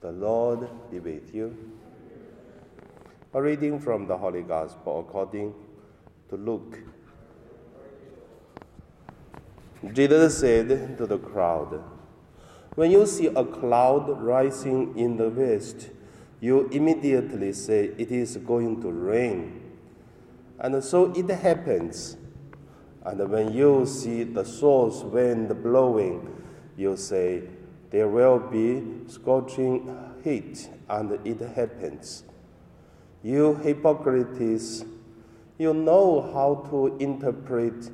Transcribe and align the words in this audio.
The 0.00 0.12
Lord 0.12 0.66
be 0.90 0.98
with 0.98 1.34
you. 1.34 1.54
A 3.34 3.42
reading 3.42 3.78
from 3.78 4.06
the 4.06 4.16
Holy 4.16 4.40
Gospel 4.40 5.00
according 5.00 5.52
to 6.30 6.36
Luke. 6.36 6.78
Jesus 9.92 10.38
said 10.38 10.96
to 10.96 11.06
the 11.06 11.18
crowd, 11.18 11.82
When 12.76 12.90
you 12.90 13.04
see 13.04 13.26
a 13.26 13.44
cloud 13.44 14.22
rising 14.22 14.96
in 14.96 15.18
the 15.18 15.28
west, 15.28 15.90
you 16.40 16.68
immediately 16.68 17.52
say 17.52 17.92
it 17.98 18.10
is 18.10 18.38
going 18.38 18.80
to 18.80 18.90
rain. 18.90 19.60
And 20.58 20.82
so 20.82 21.12
it 21.12 21.28
happens. 21.28 22.16
And 23.04 23.28
when 23.28 23.52
you 23.52 23.84
see 23.84 24.24
the 24.24 24.44
south 24.44 25.04
wind 25.04 25.62
blowing, 25.62 26.42
you 26.76 26.96
say, 26.96 27.42
There 27.90 28.08
will 28.08 28.38
be 28.38 28.82
scorching 29.08 29.96
heat, 30.22 30.68
and 30.88 31.18
it 31.26 31.40
happens. 31.40 32.24
You 33.22 33.54
hypocrites, 33.56 34.84
you 35.58 35.74
know 35.74 36.30
how 36.32 36.68
to 36.70 36.96
interpret 36.98 37.90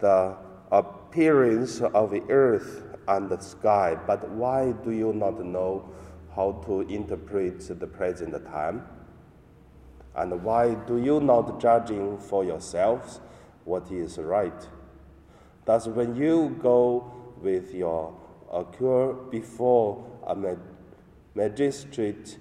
the 0.00 0.36
appearance 0.72 1.80
of 1.80 2.10
the 2.10 2.22
earth 2.28 2.82
and 3.06 3.30
the 3.30 3.38
sky, 3.38 3.96
but 4.06 4.28
why 4.28 4.72
do 4.72 4.90
you 4.90 5.12
not 5.12 5.42
know 5.44 5.88
how 6.34 6.52
to 6.66 6.80
interpret 6.82 7.60
the 7.80 7.86
present 7.86 8.34
time? 8.46 8.86
And 10.14 10.42
why 10.42 10.74
do 10.74 10.98
you 10.98 11.20
not 11.20 11.60
judging 11.60 12.18
for 12.18 12.44
yourselves 12.44 13.20
what 13.64 13.90
is 13.92 14.18
right? 14.18 14.68
Thus, 15.64 15.86
when 15.86 16.16
you 16.16 16.56
go 16.60 17.12
with 17.40 17.72
your 17.72 18.17
accused 18.52 19.30
before 19.30 20.04
a 20.26 20.36
magistrate 21.34 22.38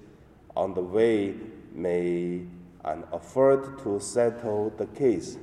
on 0.56 0.74
the 0.74 0.82
way, 0.82 1.36
may 1.74 2.42
and 2.84 3.04
afford 3.12 3.78
to 3.80 4.00
settle 4.00 4.72
the 4.78 4.88
case 4.88 5.38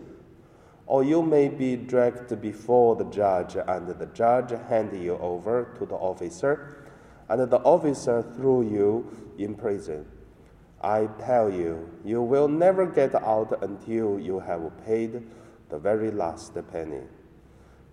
or 0.87 1.03
you 1.03 1.23
may 1.23 1.49
be 1.49 1.77
dragged 1.77 2.41
before 2.41 2.97
the 2.97 3.05
judge, 3.05 3.57
and 3.57 3.89
the 3.89 4.07
judge 4.07 4.51
hand 4.69 4.93
you 4.93 5.17
over 5.19 5.75
to 5.79 5.87
the 5.87 5.95
officer, 5.95 6.77
and 7.29 7.51
the 7.51 7.59
officer 7.61 8.23
throw 8.37 8.61
you 8.61 9.11
in 9.39 9.55
prison. 9.55 10.05
I 10.83 11.09
tell 11.19 11.51
you, 11.51 11.89
you 12.05 12.21
will 12.21 12.49
never 12.49 12.85
get 12.85 13.15
out 13.15 13.63
until 13.63 14.21
you 14.21 14.41
have 14.41 14.71
paid 14.85 15.23
the 15.71 15.79
very 15.79 16.11
last 16.11 16.55
penny. 16.71 17.01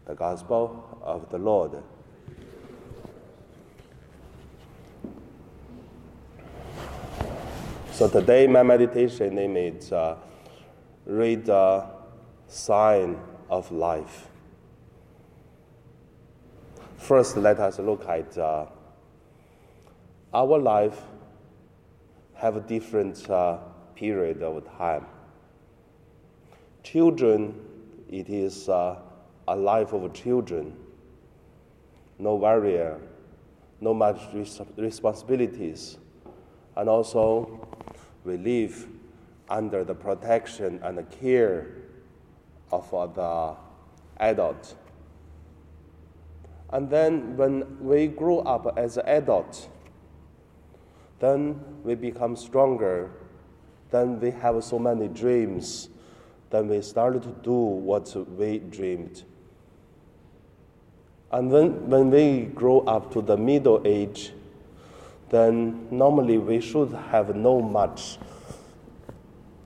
The 0.06 0.16
Gospel 0.16 1.00
of 1.02 1.30
the 1.30 1.38
Lord. 1.38 1.81
So 7.92 8.08
today, 8.09 8.47
my 8.47 8.64
meditation 8.64 9.36
name 9.36 9.58
is 9.58 9.92
uh, 9.92 10.17
read. 11.06 11.50
Uh, 11.50 11.86
sign 12.52 13.17
of 13.50 13.72
life. 13.72 14.28
First, 16.97 17.38
let 17.38 17.59
us 17.59 17.80
look 17.80 18.08
at 18.08 18.38
uh, 18.38 18.66
our 20.34 20.59
life 20.59 21.00
have 22.36 22.58
a 22.58 22.59
different 22.59 23.30
uh, 23.30 23.58
period 23.95 24.44
of 24.44 24.66
time. 24.78 25.06
Children, 26.84 27.56
it 28.09 28.30
is 28.30 28.67
uh, 28.67 29.00
a 29.47 29.56
life 29.56 29.94
of 29.94 30.14
children, 30.14 30.75
no 32.19 32.38
barrier, 32.38 33.00
no 33.80 33.94
much 33.94 34.19
res- 34.34 34.62
responsibilities, 34.75 35.97
and 36.75 36.89
also 36.89 37.70
we 38.23 38.38
live 38.38 38.88
under 39.50 39.83
the 39.83 39.95
protection 39.95 40.80
and 40.83 40.97
the 40.97 41.03
care 41.03 41.67
of 42.72 42.90
the 43.16 43.56
adult. 44.18 44.75
And 46.72 46.90
then 46.90 47.35
when 47.35 47.79
we 47.81 48.07
grow 48.07 48.40
up 48.40 48.78
as 48.78 48.97
adults, 48.97 49.68
then 51.19 51.59
we 51.84 51.96
become 51.96 52.35
stronger. 52.35 53.12
Then 53.91 54.19
we 54.19 54.31
have 54.31 54.63
so 54.63 54.79
many 54.79 55.07
dreams. 55.07 55.90
Then 56.50 56.69
we 56.69 56.81
started 56.81 57.23
to 57.23 57.35
do 57.44 57.53
what 57.53 58.16
we 58.38 58.59
dreamed. 58.59 59.23
And 61.31 61.50
when, 61.51 61.90
when 61.90 62.09
we 62.09 62.46
grow 62.46 62.79
up 62.81 63.12
to 63.13 63.22
the 63.22 63.38
middle 63.38 63.81
age, 63.85 64.34
then 65.31 65.88
normally 65.90 66.38
we 66.38 66.59
should 66.59 66.92
have 66.92 67.34
no 67.36 67.62
much 67.62 68.19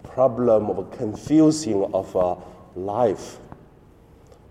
problem 0.03 0.69
of 0.69 0.91
confusing 0.91 1.83
of 1.91 2.15
uh, 2.15 2.35
life. 2.75 3.39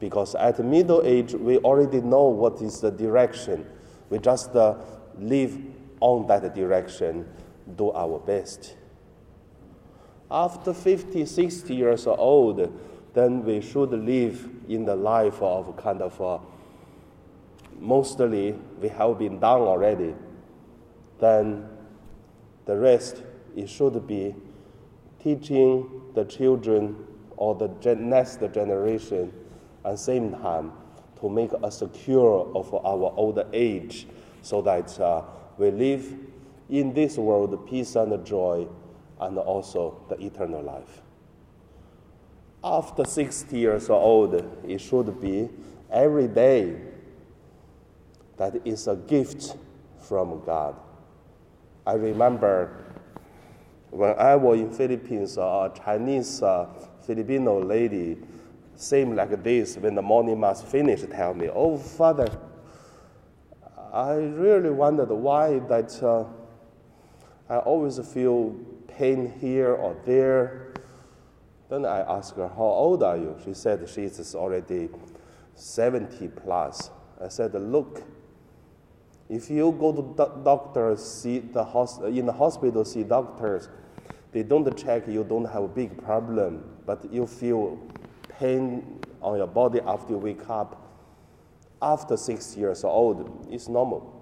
Because 0.00 0.34
at 0.34 0.58
middle 0.58 1.02
age, 1.04 1.32
we 1.32 1.58
already 1.58 2.00
know 2.00 2.24
what 2.24 2.60
is 2.60 2.80
the 2.80 2.90
direction. 2.90 3.64
We 4.10 4.18
just 4.18 4.56
uh, 4.56 4.74
live 5.16 5.56
on 6.00 6.26
that 6.26 6.52
direction, 6.52 7.26
do 7.76 7.92
our 7.92 8.18
best. 8.18 8.74
After 10.30 10.74
50, 10.74 11.24
60 11.24 11.74
years 11.76 12.08
old, 12.08 12.76
then 13.14 13.44
we 13.44 13.60
should 13.60 13.90
live 13.90 14.50
in 14.68 14.84
the 14.84 14.96
life 14.96 15.40
of 15.40 15.76
kind 15.76 16.02
of 16.02 16.20
uh, 16.20 16.38
mostly 17.78 18.58
we 18.80 18.88
have 18.88 19.16
been 19.16 19.38
done 19.38 19.60
already. 19.60 20.12
Then 21.20 21.68
the 22.66 22.76
rest 22.76 23.22
it 23.56 23.68
should 23.68 24.06
be 24.06 24.34
teaching 25.22 26.02
the 26.14 26.24
children 26.24 27.06
or 27.36 27.54
the 27.54 27.94
next 27.94 28.40
generation 28.52 29.32
at 29.84 29.98
same 29.98 30.32
time 30.32 30.72
to 31.20 31.28
make 31.28 31.50
us 31.62 31.78
secure 31.78 32.50
of 32.54 32.72
our 32.74 33.12
old 33.16 33.42
age 33.52 34.06
so 34.42 34.60
that 34.62 34.98
uh, 35.00 35.22
we 35.56 35.70
live 35.70 36.14
in 36.68 36.92
this 36.92 37.16
world 37.16 37.66
peace 37.68 37.96
and 37.96 38.24
joy 38.26 38.66
and 39.20 39.38
also 39.38 40.00
the 40.08 40.16
eternal 40.24 40.62
life. 40.62 41.02
After 42.62 43.04
60 43.04 43.58
years 43.58 43.90
old, 43.90 44.34
it 44.66 44.80
should 44.80 45.20
be 45.20 45.48
every 45.90 46.28
day 46.28 46.76
that 48.36 48.66
is 48.66 48.88
a 48.88 48.96
gift 48.96 49.56
from 50.00 50.42
God. 50.44 50.74
I 51.86 51.94
remember 51.94 52.84
when 53.90 54.18
I 54.18 54.36
was 54.36 54.58
in 54.58 54.70
Philippines, 54.70 55.36
a 55.36 55.70
Chinese 55.84 56.42
uh, 56.42 56.66
Filipino 57.06 57.62
lady, 57.62 58.16
same 58.74 59.14
like 59.14 59.42
this, 59.42 59.76
when 59.76 59.94
the 59.94 60.02
morning 60.02 60.40
mass 60.40 60.62
finished, 60.62 61.10
tell 61.10 61.34
me, 61.34 61.48
oh, 61.52 61.76
Father, 61.76 62.28
I 63.92 64.14
really 64.14 64.70
wondered 64.70 65.10
why 65.10 65.60
that 65.68 66.02
uh, 66.02 66.24
I 67.48 67.58
always 67.58 67.98
feel 68.12 68.56
pain 68.88 69.32
here 69.40 69.74
or 69.74 69.94
there. 70.04 70.72
Then 71.68 71.84
I 71.84 72.00
asked 72.00 72.36
her, 72.36 72.48
how 72.48 72.62
old 72.62 73.02
are 73.02 73.16
you? 73.16 73.36
She 73.44 73.54
said 73.54 73.88
she's 73.88 74.34
already 74.34 74.88
70 75.54 76.28
plus. 76.28 76.90
I 77.22 77.28
said, 77.28 77.54
look, 77.54 78.02
if 79.28 79.50
you 79.50 79.72
go 79.72 79.92
to 79.92 80.02
the 80.02 80.26
doctor, 80.42 80.96
see 80.96 81.38
the 81.38 81.64
hos- 81.64 82.00
in 82.00 82.26
the 82.26 82.32
hospital, 82.32 82.84
see 82.84 83.02
doctors, 83.02 83.68
they 84.32 84.42
don't 84.42 84.76
check 84.76 85.06
you 85.06 85.24
don't 85.24 85.44
have 85.44 85.62
a 85.62 85.68
big 85.68 86.02
problem, 86.02 86.64
but 86.84 87.12
you 87.12 87.26
feel 87.26 87.78
pain 88.28 89.00
on 89.22 89.38
your 89.38 89.46
body 89.46 89.80
after 89.86 90.12
you 90.12 90.18
wake 90.18 90.48
up. 90.50 90.80
After 91.80 92.16
six 92.16 92.56
years 92.56 92.84
old, 92.84 93.46
it's 93.50 93.68
normal. 93.68 94.14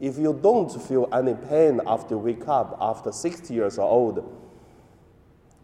If 0.00 0.18
you 0.18 0.38
don't 0.40 0.70
feel 0.82 1.08
any 1.12 1.34
pain 1.34 1.80
after 1.86 2.14
you 2.14 2.18
wake 2.18 2.46
up 2.48 2.76
after 2.80 3.12
60 3.12 3.54
years 3.54 3.78
old, 3.78 4.22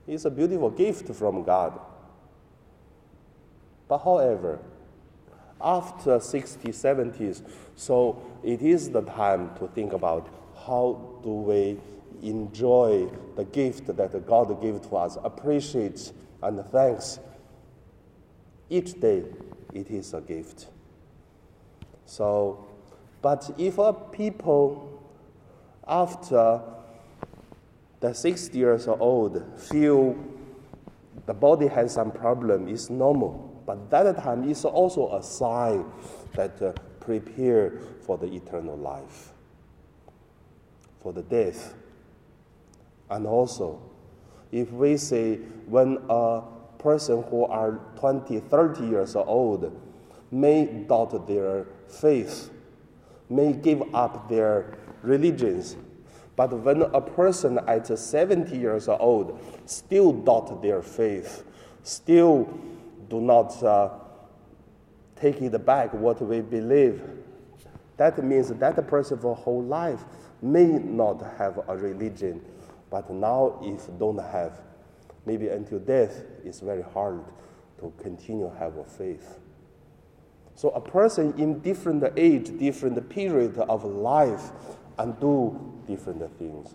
it's 0.07 0.25
a 0.25 0.31
beautiful 0.31 0.71
gift 0.71 1.15
from 1.15 1.43
God. 1.43 1.79
But 3.89 3.99
however, 3.99 4.61
after 5.63 6.21
60, 6.21 6.69
70s, 6.69 7.43
so 7.77 8.23
it 8.43 8.63
is 8.63 8.91
the 8.91 9.03
time 9.03 9.55
to 9.59 9.67
think 9.69 9.93
about 9.93 10.29
how 10.67 11.21
do 11.23 11.31
we 11.31 11.79
enjoy 12.23 13.09
the 13.37 13.45
gift 13.45 13.87
that 13.87 14.27
God 14.27 14.61
gave 14.61 14.83
to 14.83 14.97
us, 14.97 15.17
appreciate 15.23 16.13
and 16.43 16.65
thanks. 16.67 17.19
Each 18.69 18.99
day 18.99 19.25
it 19.73 19.91
is 19.91 20.15
a 20.15 20.21
gift. 20.21 20.67
So, 22.07 22.67
but 23.23 23.51
if 23.59 23.79
a 23.79 23.93
people 23.93 25.03
after 25.87 26.61
the 28.01 28.15
60 28.15 28.57
years 28.57 28.89
old 28.89 29.45
feel 29.59 30.17
the 31.27 31.35
body 31.35 31.67
has 31.67 31.95
some 31.95 32.11
problem, 32.11 32.69
it's 32.69 32.91
normal. 32.91 33.50
But 33.67 33.91
that 33.91 34.17
time 34.23 34.49
is 34.49 34.65
also 34.65 35.15
a 35.17 35.23
sign 35.23 35.85
that 36.35 36.61
uh, 36.63 36.73
prepare 37.01 37.79
for 38.03 38.19
the 38.19 38.27
eternal 38.27 38.77
life. 38.77 39.33
for 41.01 41.13
the 41.13 41.23
death. 41.23 41.75
And 43.09 43.27
also, 43.27 43.81
if 44.53 44.71
we 44.71 44.97
say 44.97 45.37
when 45.67 45.99
a 46.09 46.43
person 46.79 47.23
who 47.25 47.45
are 47.45 47.81
20, 47.99 48.41
30 48.41 48.87
years 48.87 49.17
old 49.17 49.81
may 50.31 50.67
doubt 50.67 51.27
their 51.27 51.67
faith, 51.89 52.51
may 53.29 53.53
give 53.53 53.83
up 53.95 54.29
their 54.29 54.79
religions, 55.03 55.77
but 56.37 56.53
when 56.53 56.83
a 56.83 57.01
person 57.01 57.59
at 57.67 57.87
70 57.99 58.57
years 58.57 58.89
old 58.89 59.41
still 59.67 60.13
doubt 60.13 60.63
their 60.63 60.83
faith, 60.83 61.45
still 61.83 62.59
do 63.11 63.21
not 63.21 63.63
uh, 63.63 63.91
take 65.17 65.43
it 65.43 65.67
back 65.67 65.93
what 65.93 66.23
we 66.23 66.41
believe, 66.41 67.03
that 67.99 68.25
means 68.25 68.49
that 68.49 68.79
a 68.79 68.83
person 68.83 69.19
for 69.19 69.37
whole 69.37 69.63
life 69.63 70.05
may 70.41 70.65
not 70.65 71.21
have 71.37 71.61
a 71.69 71.77
religion, 71.77 72.41
but 72.89 73.11
now 73.11 73.61
if 73.63 73.87
don't 73.99 74.17
have, 74.17 74.63
maybe 75.27 75.49
until 75.49 75.81
death, 75.81 76.23
it's 76.45 76.61
very 76.61 76.83
hard 76.83 77.23
to 77.79 77.93
continue 78.01 78.51
have 78.59 78.79
a 78.79 78.85
faith. 78.85 79.39
So 80.55 80.71
a 80.71 80.81
person 80.81 81.35
in 81.37 81.61
different 81.61 82.05
age, 82.17 82.57
different 82.59 83.09
period 83.11 83.59
of 83.59 83.85
life, 83.85 84.51
and 84.99 85.19
do 85.21 85.83
different 85.87 86.39
things. 86.39 86.75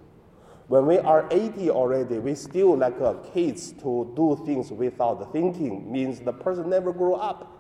When 0.68 0.88
we 0.88 0.98
are 0.98 1.28
80 1.30 1.70
already, 1.70 2.18
we 2.18 2.34
still 2.34 2.76
like 2.76 3.00
uh, 3.00 3.14
kids 3.34 3.72
to 3.84 4.12
do 4.16 4.42
things 4.46 4.72
without 4.72 5.32
thinking, 5.32 5.92
means 5.92 6.20
the 6.20 6.34
person 6.34 6.70
never 6.70 6.92
grew 6.92 7.14
up. 7.14 7.52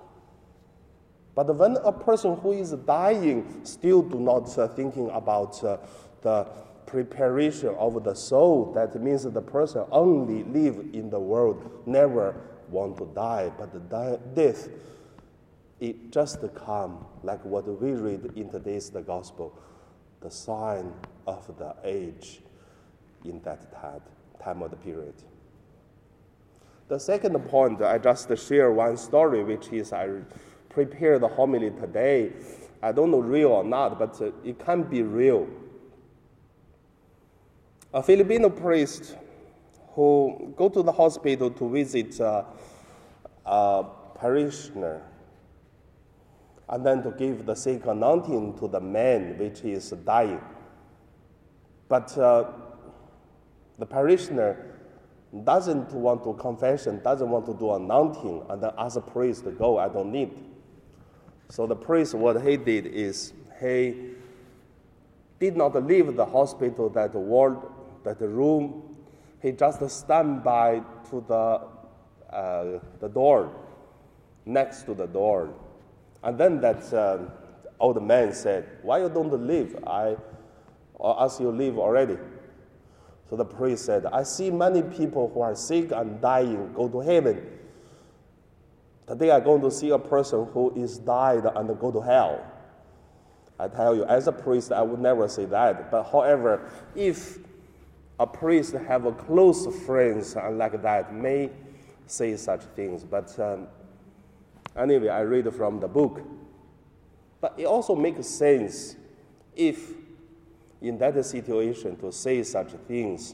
But 1.35 1.55
when 1.55 1.77
a 1.83 1.91
person 1.91 2.37
who 2.37 2.53
is 2.53 2.71
dying 2.71 3.61
still 3.63 4.01
do 4.01 4.19
not 4.19 4.57
uh, 4.57 4.69
thinking 4.69 5.09
about 5.11 5.63
uh, 5.63 5.77
the 6.21 6.47
preparation 6.87 7.75
of 7.77 8.03
the 8.03 8.15
soul, 8.15 8.71
that 8.73 8.99
means 8.99 9.23
the 9.23 9.41
person 9.41 9.85
only 9.91 10.43
live 10.43 10.77
in 10.93 11.09
the 11.11 11.19
world, 11.19 11.83
never 11.85 12.35
want 12.69 12.97
to 12.97 13.05
die. 13.13 13.51
But 13.55 13.87
die, 13.87 14.17
death, 14.33 14.67
it 15.79 16.11
just 16.11 16.39
come 16.55 17.05
like 17.21 17.43
what 17.45 17.67
we 17.67 17.91
read 17.91 18.31
in 18.35 18.49
today's 18.49 18.89
the 18.89 19.01
gospel, 19.01 19.59
the 20.21 20.31
sign 20.31 20.91
of 21.27 21.55
the 21.59 21.75
age 21.83 22.39
in 23.29 23.41
that 23.43 23.71
time, 24.41 24.61
of 24.61 24.71
the 24.71 24.77
period. 24.77 25.15
The 26.87 26.99
second 26.99 27.37
point, 27.49 27.81
I 27.81 27.97
just 27.97 28.29
share 28.37 28.71
one 28.71 28.97
story, 28.97 29.43
which 29.43 29.69
is 29.69 29.91
I 29.91 30.09
prepared 30.69 31.21
the 31.21 31.27
homily 31.27 31.71
today. 31.71 32.33
I 32.83 32.91
don't 32.91 33.09
know 33.09 33.19
real 33.19 33.49
or 33.49 33.63
not, 33.63 33.97
but 33.97 34.21
it 34.43 34.59
can 34.59 34.83
be 34.83 35.01
real. 35.01 35.47
A 37.93 38.03
Filipino 38.03 38.49
priest 38.49 39.15
who 39.93 40.53
go 40.57 40.69
to 40.69 40.83
the 40.83 40.91
hospital 40.91 41.49
to 41.49 41.69
visit 41.69 42.19
uh, 42.19 42.43
a 43.45 43.85
parishioner 44.15 45.01
and 46.69 46.85
then 46.85 47.01
to 47.03 47.11
give 47.11 47.45
the 47.45 47.55
sick 47.55 47.85
anointing 47.85 48.57
to 48.59 48.67
the 48.67 48.79
man 48.79 49.37
which 49.37 49.61
is 49.63 49.91
dying. 50.05 50.41
But 51.87 52.17
uh, 52.17 52.51
the 53.79 53.85
parishioner 53.85 54.57
doesn't 55.43 55.91
want 55.91 56.23
to 56.23 56.33
confession, 56.33 57.01
doesn't 57.03 57.29
want 57.29 57.45
to 57.45 57.53
do 57.53 57.73
anointing, 57.73 58.43
and 58.49 58.61
then 58.61 58.71
ask 58.77 58.95
the 58.95 59.01
priest 59.01 59.43
to 59.43 59.51
go, 59.51 59.77
I 59.77 59.89
don't 59.89 60.11
need. 60.11 60.31
So 61.49 61.67
the 61.67 61.75
priest, 61.75 62.13
what 62.13 62.41
he 62.41 62.57
did 62.57 62.87
is 62.87 63.33
he 63.59 64.11
did 65.39 65.57
not 65.57 65.75
leave 65.85 66.15
the 66.15 66.25
hospital, 66.25 66.89
that 66.89 67.13
ward, 67.13 67.57
that 68.03 68.19
room. 68.21 68.95
He 69.41 69.51
just 69.51 69.87
stand 69.89 70.43
by 70.43 70.81
to 71.09 71.23
the, 71.27 72.33
uh, 72.33 72.79
the 72.99 73.09
door, 73.09 73.53
next 74.45 74.83
to 74.83 74.93
the 74.93 75.05
door. 75.05 75.53
And 76.23 76.37
then 76.37 76.61
that 76.61 76.91
uh, 76.93 77.19
old 77.79 78.01
man 78.01 78.33
said, 78.33 78.65
why 78.81 78.99
you 78.99 79.09
don't 79.09 79.45
leave? 79.45 79.77
I 79.85 80.15
ask 81.03 81.39
you 81.39 81.51
leave 81.51 81.77
already. 81.77 82.17
So 83.29 83.35
the 83.35 83.45
priest 83.45 83.85
said, 83.85 84.05
I 84.05 84.23
see 84.23 84.51
many 84.51 84.83
people 84.83 85.31
who 85.33 85.41
are 85.41 85.55
sick 85.55 85.91
and 85.91 86.21
dying 86.21 86.71
go 86.73 86.87
to 86.87 86.99
heaven. 86.99 87.45
Today 89.07 89.31
I'm 89.31 89.43
going 89.43 89.61
to 89.61 89.71
see 89.71 89.89
a 89.89 89.99
person 89.99 90.47
who 90.53 90.73
is 90.75 90.97
died 90.97 91.45
and 91.55 91.79
go 91.79 91.91
to 91.91 92.01
hell. 92.01 92.43
I 93.59 93.67
tell 93.67 93.95
you, 93.95 94.03
as 94.05 94.27
a 94.27 94.31
priest, 94.31 94.71
I 94.71 94.81
would 94.81 94.99
never 94.99 95.27
say 95.27 95.45
that. 95.45 95.89
But 95.89 96.03
however, 96.03 96.69
if 96.93 97.39
a 98.19 98.27
priest 98.27 98.73
have 98.73 99.05
a 99.05 99.11
close 99.11 99.65
friends 99.85 100.35
like 100.35 100.81
that, 100.81 101.13
may 101.13 101.49
say 102.05 102.35
such 102.35 102.61
things. 102.75 103.03
But 103.03 103.37
um, 103.39 103.67
anyway, 104.75 105.09
I 105.09 105.21
read 105.21 105.51
from 105.53 105.79
the 105.79 105.87
book. 105.87 106.21
But 107.41 107.55
it 107.57 107.65
also 107.65 107.95
makes 107.95 108.27
sense 108.27 108.95
if 109.55 109.93
in 110.87 110.97
that 110.99 111.23
situation 111.25 111.95
to 111.97 112.11
say 112.11 112.43
such 112.43 112.71
things. 112.87 113.33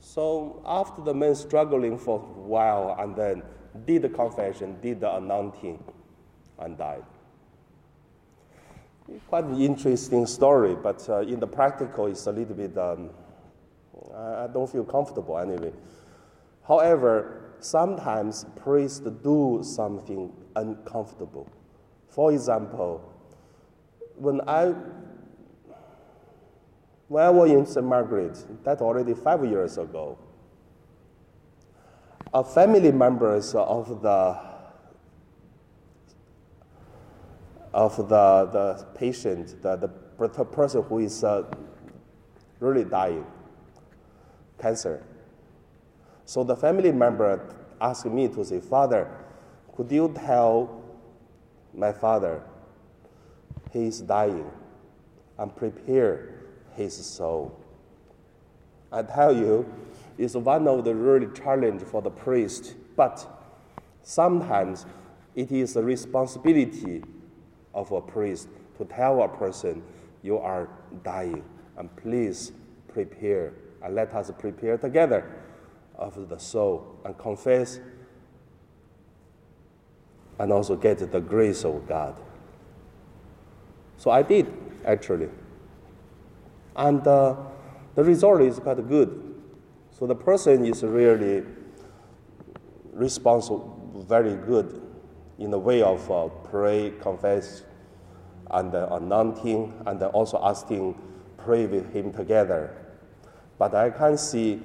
So 0.00 0.62
after 0.64 1.02
the 1.02 1.14
man 1.14 1.34
struggling 1.34 1.98
for 1.98 2.18
a 2.18 2.40
while 2.40 2.96
and 2.98 3.16
then 3.16 3.42
did 3.86 4.02
the 4.02 4.08
confession, 4.08 4.76
did 4.80 5.00
the 5.00 5.16
anointing, 5.16 5.82
and 6.58 6.78
died. 6.78 7.04
Quite 9.28 9.44
an 9.44 9.60
interesting 9.60 10.26
story, 10.26 10.74
but 10.74 11.06
uh, 11.08 11.20
in 11.20 11.38
the 11.38 11.46
practical, 11.46 12.06
it's 12.06 12.26
a 12.26 12.32
little 12.32 12.54
bit, 12.54 12.76
um, 12.76 13.10
I 14.14 14.48
don't 14.52 14.70
feel 14.70 14.84
comfortable 14.84 15.38
anyway. 15.38 15.72
However, 16.66 17.52
sometimes 17.60 18.46
priests 18.56 19.00
do 19.22 19.60
something 19.62 20.32
uncomfortable. 20.56 21.48
For 22.08 22.32
example, 22.32 23.12
when 24.16 24.40
I 24.48 24.74
when 27.08 27.24
I 27.24 27.30
was 27.30 27.50
in 27.50 27.66
St. 27.66 27.84
Margaret, 27.84 28.38
that's 28.64 28.82
already 28.82 29.14
five 29.14 29.44
years 29.44 29.78
ago, 29.78 30.18
a 32.34 32.42
family 32.42 32.92
members 32.92 33.54
of 33.54 34.02
the 34.02 34.56
of 37.72 37.96
the, 37.96 38.04
the 38.52 38.86
patient, 38.94 39.60
the, 39.62 39.76
the 39.76 40.44
person 40.46 40.82
who 40.84 40.98
is 40.98 41.22
uh, 41.22 41.42
really 42.58 42.84
dying, 42.84 43.26
cancer. 44.58 45.04
So 46.24 46.42
the 46.42 46.56
family 46.56 46.90
member 46.90 47.54
asked 47.80 48.06
me 48.06 48.28
to 48.28 48.44
say, 48.46 48.60
Father, 48.60 49.10
could 49.76 49.92
you 49.92 50.12
tell 50.16 50.82
my 51.74 51.92
father 51.92 52.42
he 53.72 53.86
is 53.88 54.00
dying 54.00 54.50
I'm 55.38 55.50
prepare 55.50 56.35
his 56.76 56.94
soul. 56.94 57.58
I 58.92 59.02
tell 59.02 59.34
you, 59.34 59.66
it's 60.18 60.34
one 60.34 60.68
of 60.68 60.84
the 60.84 60.94
really 60.94 61.26
challenge 61.34 61.82
for 61.82 62.00
the 62.00 62.10
priest, 62.10 62.74
but 62.96 63.26
sometimes 64.02 64.86
it 65.34 65.52
is 65.52 65.74
the 65.74 65.82
responsibility 65.82 67.02
of 67.74 67.92
a 67.92 68.00
priest 68.00 68.48
to 68.78 68.84
tell 68.84 69.22
a 69.22 69.28
person 69.28 69.82
you 70.22 70.38
are 70.38 70.68
dying 71.02 71.44
and 71.76 71.94
please 71.96 72.52
prepare 72.88 73.52
and 73.82 73.94
let 73.94 74.14
us 74.14 74.30
prepare 74.38 74.78
together 74.78 75.30
of 75.96 76.28
the 76.28 76.38
soul 76.38 76.98
and 77.04 77.16
confess 77.18 77.80
and 80.38 80.52
also 80.52 80.76
get 80.76 80.98
the 81.10 81.20
grace 81.20 81.64
of 81.64 81.86
God. 81.86 82.16
So 83.98 84.10
I 84.10 84.22
did 84.22 84.52
actually. 84.84 85.28
And 86.76 87.06
uh, 87.06 87.36
the 87.94 88.04
result 88.04 88.42
is 88.42 88.58
quite 88.58 88.86
good. 88.88 89.34
So 89.90 90.06
the 90.06 90.14
person 90.14 90.64
is 90.64 90.82
really 90.82 91.42
responsible, 92.92 94.04
very 94.06 94.36
good 94.36 94.82
in 95.38 95.50
the 95.50 95.58
way 95.58 95.82
of 95.82 96.10
uh, 96.10 96.28
pray, 96.50 96.92
confess, 97.00 97.62
and 98.50 98.74
uh, 98.74 98.88
anointing, 98.92 99.72
and 99.86 100.02
also 100.02 100.38
asking, 100.42 101.00
pray 101.38 101.66
with 101.66 101.92
him 101.92 102.12
together. 102.12 102.76
But 103.58 103.74
I 103.74 103.90
can 103.90 104.18
see 104.18 104.60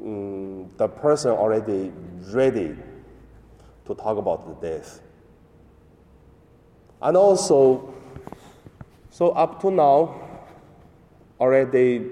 um, 0.00 0.70
the 0.76 0.88
person 0.88 1.32
already 1.32 1.92
ready 2.30 2.76
to 3.84 3.94
talk 3.94 4.16
about 4.16 4.46
the 4.60 4.68
death. 4.68 5.00
And 7.02 7.16
also, 7.16 7.94
so 9.10 9.30
up 9.32 9.60
to 9.60 9.70
now, 9.70 10.23
already 11.40 12.10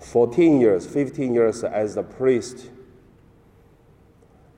14 0.00 0.60
years, 0.60 0.86
15 0.86 1.34
years 1.34 1.64
as 1.64 1.96
a 1.96 2.02
priest, 2.02 2.70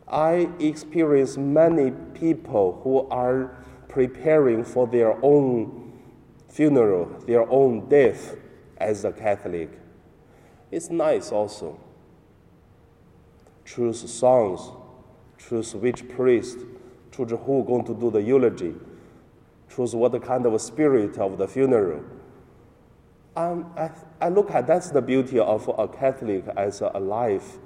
I 0.07 0.49
experience 0.59 1.37
many 1.37 1.93
people 2.15 2.81
who 2.83 3.09
are 3.11 3.65
preparing 3.89 4.65
for 4.65 4.87
their 4.87 5.17
own 5.25 5.93
funeral, 6.49 7.07
their 7.27 7.49
own 7.49 7.89
death 7.89 8.37
as 8.77 9.05
a 9.05 9.13
Catholic. 9.13 9.71
It's 10.71 10.91
nice 10.91 11.31
also. 11.31 11.79
Choose 13.65 14.13
songs, 14.13 14.61
choose 15.39 15.75
which 15.75 16.09
priest, 16.09 16.59
choose 17.13 17.31
who 17.31 17.65
going 17.65 17.85
to 17.87 17.95
do 17.95 18.11
the 18.11 18.23
eulogy, 18.23 18.75
choose 19.75 19.95
what 19.95 20.21
kind 20.23 20.45
of 20.47 20.61
spirit 20.61 21.19
of 21.19 21.39
the 21.39 21.47
funeral. 21.47 22.05
Um, 23.37 23.73
I, 23.77 23.91
I 24.21 24.29
look 24.29 24.51
at 24.51 24.67
that's 24.67 24.91
the 24.91 25.01
beauty 25.01 25.39
of 25.39 25.69
a 25.79 25.87
Catholic 25.87 26.45
as 26.57 26.81
a 26.81 26.99
life 26.99 27.59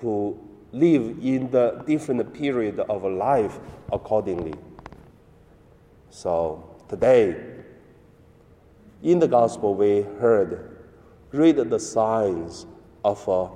to 0.00 0.38
live 0.72 1.18
in 1.22 1.50
the 1.50 1.82
different 1.86 2.32
period 2.32 2.80
of 2.80 3.04
life 3.04 3.58
accordingly. 3.92 4.54
So 6.10 6.76
today, 6.88 7.36
in 9.02 9.18
the 9.18 9.28
gospel, 9.28 9.74
we 9.74 10.02
heard, 10.20 10.78
read 11.32 11.56
the 11.56 11.78
signs 11.78 12.66
of 13.04 13.28
uh, 13.28 13.48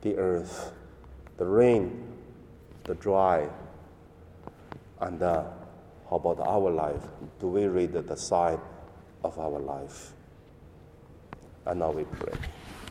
the 0.00 0.16
earth, 0.16 0.72
the 1.36 1.44
rain, 1.44 2.04
the 2.84 2.94
dry, 2.94 3.48
and 5.00 5.22
uh, 5.22 5.44
how 6.10 6.16
about 6.16 6.40
our 6.40 6.70
life? 6.70 7.02
Do 7.38 7.48
we 7.48 7.66
read 7.66 7.92
the 7.92 8.16
sign 8.16 8.58
of 9.22 9.38
our 9.38 9.58
life? 9.58 10.12
And 11.66 11.80
now 11.80 11.90
we 11.90 12.04
pray. 12.04 12.32